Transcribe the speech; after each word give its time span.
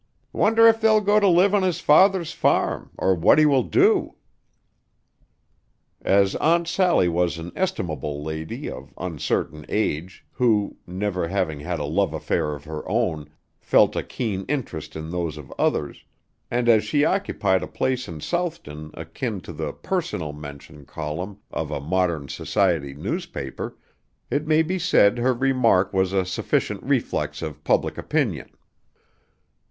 Wonder 0.33 0.67
if 0.67 0.81
they'll 0.81 0.99
go 0.99 1.19
to 1.19 1.27
live 1.27 1.53
on 1.53 1.61
his 1.61 1.79
father's 1.79 2.31
farm, 2.33 2.89
or 2.97 3.13
what 3.13 3.37
he 3.37 3.45
will 3.45 3.61
do?" 3.61 4.15
As 6.01 6.35
Aunt 6.37 6.67
Sally 6.67 7.07
was 7.07 7.37
an 7.37 7.51
estimable 7.55 8.23
lady 8.23 8.67
of 8.67 8.95
uncertain 8.97 9.63
age, 9.69 10.25
who, 10.31 10.75
never 10.87 11.27
having 11.27 11.59
had 11.59 11.79
a 11.79 11.85
love 11.85 12.13
affair 12.15 12.55
of 12.55 12.63
her 12.63 12.81
own, 12.89 13.29
felt 13.59 13.95
a 13.95 14.01
keen 14.01 14.43
interest 14.47 14.95
in 14.95 15.11
those 15.11 15.37
of 15.37 15.53
others, 15.59 16.03
and 16.49 16.67
as 16.67 16.83
she 16.83 17.05
occupied 17.05 17.61
a 17.61 17.67
place 17.67 18.07
in 18.07 18.21
Southton 18.21 18.89
akin 18.95 19.39
to 19.41 19.53
the 19.53 19.71
"personal 19.71 20.33
mention" 20.33 20.83
column 20.83 21.37
of 21.51 21.69
a 21.69 21.79
modern 21.79 22.27
society 22.27 22.95
newspaper, 22.95 23.77
it 24.31 24.47
may 24.47 24.63
be 24.63 24.79
said 24.79 25.19
her 25.19 25.35
remark 25.35 25.93
was 25.93 26.11
a 26.11 26.25
sufficient 26.25 26.81
reflex 26.81 27.43
of 27.43 27.63
public 27.63 27.99
opinion. 27.99 28.49